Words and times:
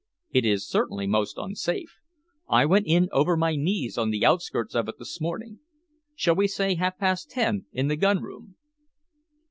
It 0.31 0.45
is 0.45 0.67
certainly 0.67 1.05
most 1.05 1.37
unsafe. 1.37 1.99
I 2.49 2.65
went 2.65 2.87
in 2.87 3.07
over 3.11 3.37
my 3.37 3.55
knees 3.55 3.99
on 3.99 4.09
the 4.09 4.25
outskirts 4.25 4.73
of 4.73 4.89
it 4.89 4.97
this 4.97 5.21
morning. 5.21 5.59
Shall 6.15 6.33
we 6.33 6.47
say 6.47 6.73
half 6.73 6.97
past 6.97 7.29
ten 7.29 7.67
in 7.71 7.87
the 7.87 7.95
gun 7.97 8.19
room?" 8.23 8.55